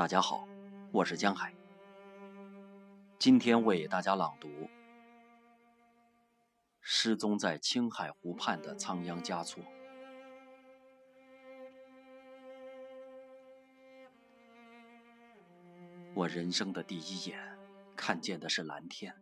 [0.00, 0.48] 大家好，
[0.92, 1.52] 我是江海。
[3.18, 4.48] 今天为大家朗读
[6.80, 9.62] 《失踪在青海湖畔的仓央嘉措》。
[16.14, 17.38] 我人生的第一眼
[17.94, 19.14] 看见的是蓝天，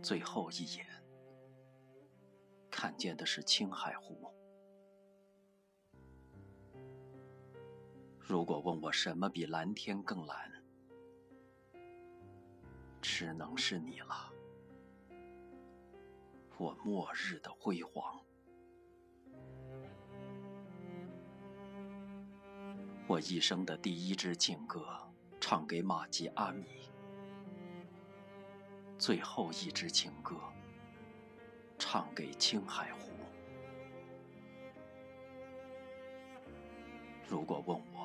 [0.00, 0.86] 最后一眼
[2.70, 4.32] 看见的是青海湖。
[8.28, 10.52] 如果问我什么比蓝天更蓝，
[13.00, 14.32] 只能是你了。
[16.58, 18.20] 我末日的辉煌，
[23.06, 24.84] 我一生的第一支情歌，
[25.40, 26.64] 唱给玛吉阿米；
[28.98, 30.34] 最后一支情歌，
[31.78, 33.12] 唱给青海湖。
[37.28, 37.95] 如果问我，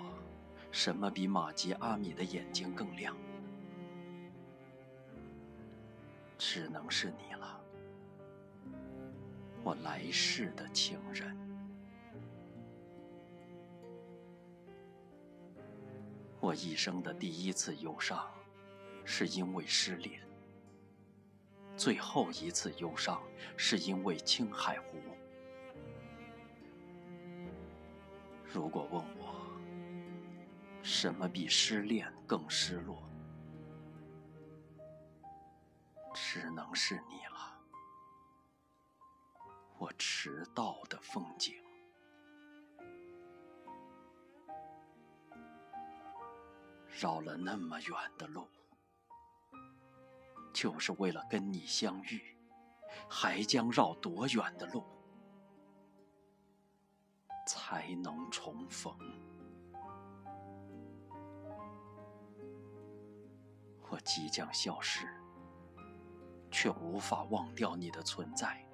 [0.72, 3.16] 什么比玛吉阿米的眼睛更亮，
[6.38, 7.62] 只能是你了，
[9.64, 11.38] 我来世的情人。
[16.40, 18.28] 我一生的第一次忧伤，
[19.06, 20.20] 是因为失恋；
[21.78, 23.22] 最后一次忧伤，
[23.56, 24.98] 是因为青海湖。
[28.52, 29.41] 如果问我，
[30.84, 33.02] 什么比失恋更失落，
[36.14, 37.60] 只能是你了。
[39.78, 41.56] 我迟到的风景，
[46.88, 48.48] 绕了那么远的路，
[50.54, 52.38] 就是为了跟你相遇，
[53.10, 54.84] 还将绕多远的路？
[57.48, 58.96] 才能重逢。
[64.04, 65.08] 即将消失，
[66.50, 68.66] 却无法忘掉你的存在。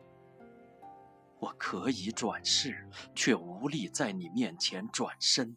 [1.39, 5.55] 我可以转世，却无力在你面前转身。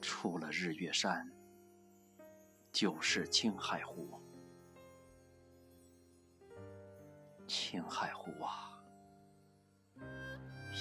[0.00, 1.30] 出了日月山，
[2.72, 4.20] 就是青海湖。
[7.46, 8.82] 青海湖啊，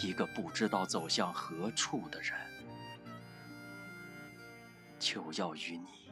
[0.04, 2.36] 一个不知道走向何处的人，
[5.00, 6.12] 就要与你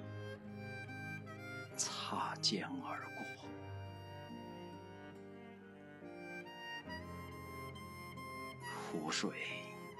[1.75, 3.47] 擦肩而过。
[8.91, 9.31] 湖水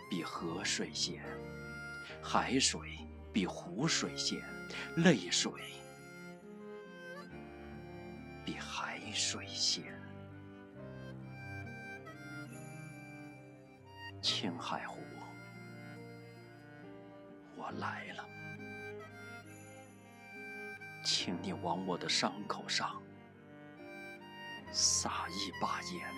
[0.09, 1.23] 比河水咸，
[2.22, 2.79] 海水
[3.34, 4.40] 比湖水咸，
[4.97, 5.52] 泪水
[8.46, 9.84] 比海水咸。
[14.22, 14.97] 青海湖，
[17.56, 18.25] 我来了，
[21.06, 23.00] 请你往我的伤口上
[24.72, 26.12] 撒一把盐。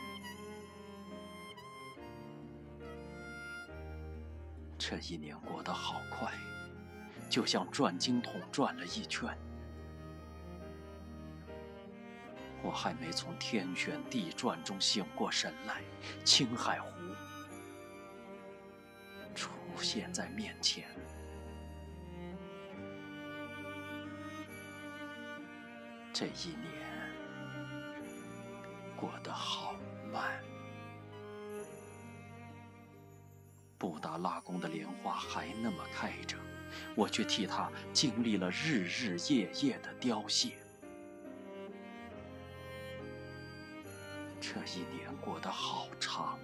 [4.78, 6.32] 这一年过得好快，
[7.30, 9.38] 就像转经筒转了一圈。
[12.64, 15.82] 我还没从天旋地转中醒过神来，
[16.24, 16.90] 青海湖。
[19.36, 20.88] 出现在面前，
[26.20, 26.84] 这一年
[28.96, 29.76] 过得好
[30.12, 30.44] 慢。
[33.78, 36.36] 布达拉宫的莲花还那么开着，
[36.96, 40.54] 我却替它经历了日日夜夜的凋谢。
[44.42, 46.40] 这一年过得好长。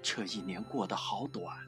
[0.00, 1.58] 这一年过得好短，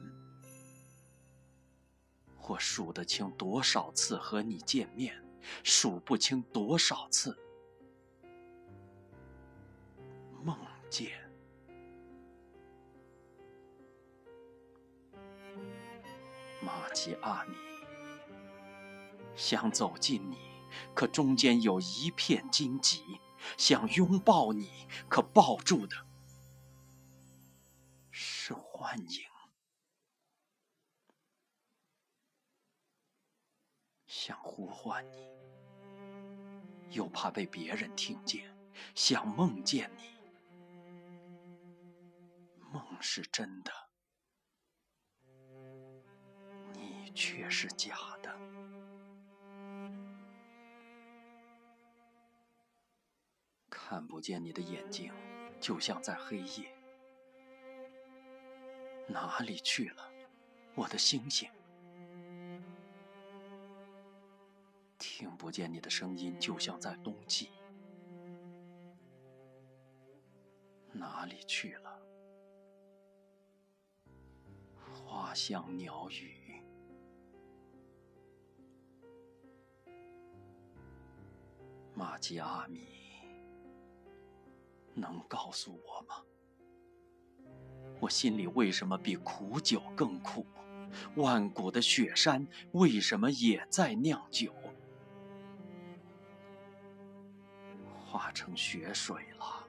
[2.47, 5.21] 我数得清多少次和你见面，
[5.63, 7.37] 数不清多少次
[10.43, 10.57] 梦
[10.89, 11.11] 见。
[16.61, 17.55] 玛吉阿米，
[19.35, 20.37] 想走近你，
[20.93, 23.01] 可中间有一片荆棘；
[23.57, 25.95] 想拥抱你，可抱住的。
[28.09, 29.21] 是幻影，
[34.25, 35.29] 想呼唤你，
[36.89, 38.41] 又怕被别人听见；
[38.95, 40.01] 想梦见你，
[42.57, 43.71] 梦是真的，
[46.73, 48.35] 你却是假的。
[53.69, 55.13] 看不见你的眼睛，
[55.59, 56.75] 就像在黑夜。
[59.07, 60.09] 哪里去了，
[60.73, 61.47] 我的星星？
[65.17, 67.51] 听不见你的声音，就像在冬季。
[70.91, 72.01] 哪里去了？
[74.75, 76.61] 花香鸟语，
[81.93, 82.81] 玛吉阿米，
[84.93, 86.25] 能告诉我吗？
[88.01, 90.45] 我心里为什么比苦酒更苦？
[91.15, 94.53] 万古的雪山为什么也在酿酒？
[98.17, 99.67] 化成雪水了，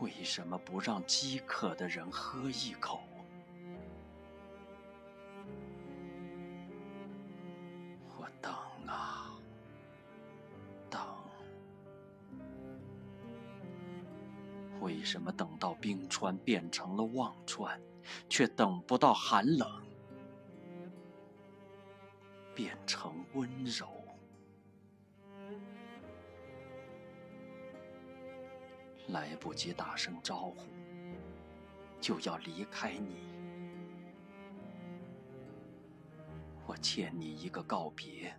[0.00, 3.00] 为什么不让饥渴的人喝一口？
[8.18, 8.52] 我等
[8.86, 9.34] 啊
[10.90, 11.00] 等，
[14.82, 17.80] 为什么等到冰川变成了忘川，
[18.28, 19.82] 却等不到寒冷
[22.54, 23.88] 变成温柔？
[29.08, 30.64] 来不及打声招呼，
[32.00, 33.32] 就要离开你。
[36.66, 38.34] 我欠你一个告别，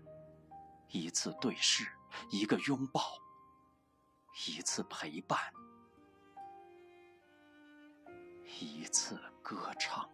[0.90, 1.88] 一次对视，
[2.32, 3.02] 一个拥抱，
[4.48, 5.40] 一次陪伴，
[8.60, 10.10] 一次歌唱。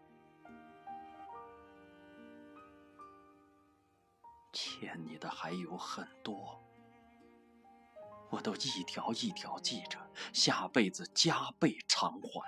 [4.52, 6.62] 欠你的还有很多。
[8.32, 10.00] 我都一条一条记着，
[10.32, 12.42] 下辈子加倍偿还。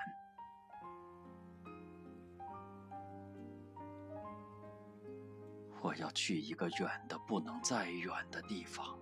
[5.82, 8.98] 我要去一个远的不能再远的地方，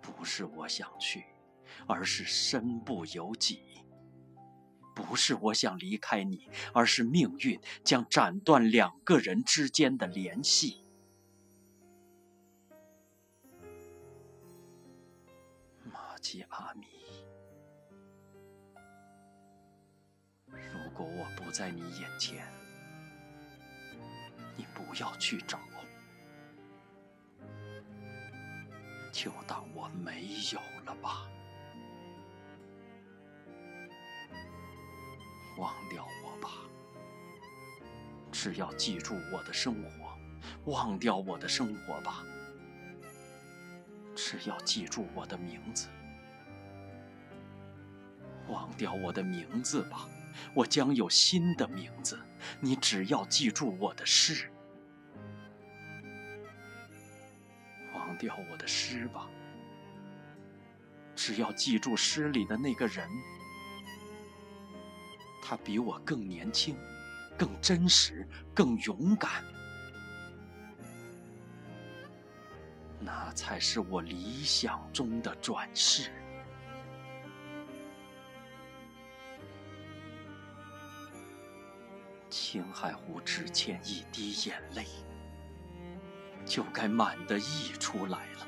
[0.00, 1.26] 不是我想去，
[1.86, 3.84] 而是身不由己；
[4.94, 10.85] 不是我想离开你，而是命运将斩断两个人之间的联系。
[16.28, 16.88] 吉阿米，
[20.48, 22.44] 如果我不在你眼前，
[24.56, 25.60] 你不要去找，
[29.12, 31.28] 就当我没有了吧。
[35.58, 36.48] 忘掉我吧，
[38.32, 42.24] 只要记住我的生活；忘掉我的生活吧，
[44.16, 45.88] 只要记住我的名字。
[48.48, 50.08] 忘掉我的名字吧，
[50.54, 52.18] 我将有新的名字。
[52.60, 54.50] 你只要记住我的诗。
[57.94, 59.28] 忘掉我的诗吧，
[61.14, 63.08] 只要记住诗里的那个人。
[65.42, 66.76] 他比我更年轻，
[67.38, 69.44] 更真实，更勇敢。
[72.98, 76.10] 那才是我理想中的转世。
[82.56, 84.86] 青海湖只欠一滴眼泪，
[86.46, 88.46] 就该满的溢出来了。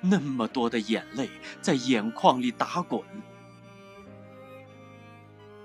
[0.00, 1.28] 那么多的眼泪
[1.60, 3.04] 在眼眶里打滚，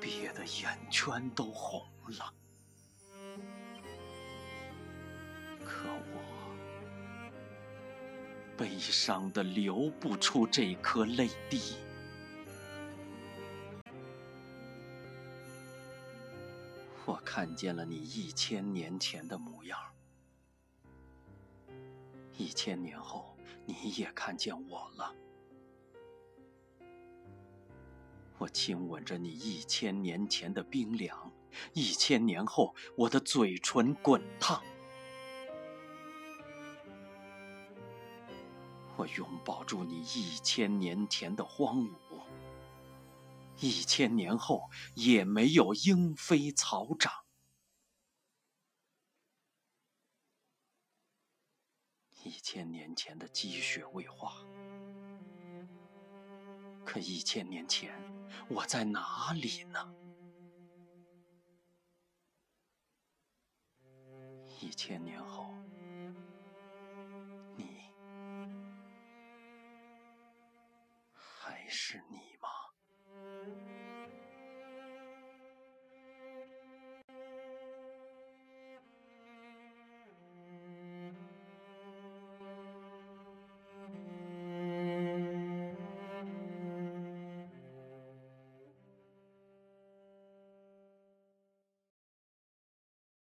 [0.01, 1.81] 憋得眼圈都红
[2.19, 2.33] 了。
[5.63, 6.21] 可我
[8.57, 11.77] 悲伤的流不出这颗泪滴。
[17.07, 19.79] 我看见了你一千年前的模样，
[22.35, 25.13] 一千年后你也看见我了。
[28.39, 31.31] 我亲吻着你一千年前的冰凉，
[31.73, 34.61] 一千年后我的嘴唇滚烫。
[38.97, 42.04] 我拥抱住你一千年前的荒芜。
[43.65, 47.11] 一千年后也没有莺飞草长，
[52.23, 54.35] 一千年前的积雪未化，
[56.85, 57.91] 可一千年前
[58.49, 59.95] 我在哪里呢？
[64.61, 65.54] 一千年后，